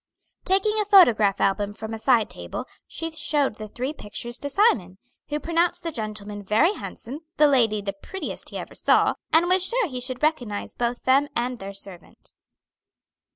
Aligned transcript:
Taking 0.45 0.81
a 0.81 0.85
photograph 0.85 1.39
album 1.39 1.75
from 1.75 1.93
a 1.93 1.99
side 1.99 2.27
table, 2.27 2.65
she 2.87 3.11
showed 3.11 3.57
the 3.57 3.67
three 3.67 3.93
pictures 3.93 4.39
to 4.39 4.49
Simon, 4.49 4.97
who 5.29 5.39
pronounced 5.39 5.83
the 5.83 5.91
gentleman 5.91 6.41
very 6.41 6.73
handsome, 6.73 7.19
the 7.37 7.45
lady 7.47 7.83
the 7.83 7.93
prettiest 7.93 8.49
he 8.49 8.57
ever 8.57 8.73
saw, 8.73 9.13
and 9.31 9.47
was 9.47 9.63
sure 9.63 9.85
he 9.87 10.01
should 10.01 10.23
recognise 10.23 10.73
both 10.73 11.03
them 11.03 11.27
and 11.35 11.59
their 11.59 11.75
servant. 11.75 12.33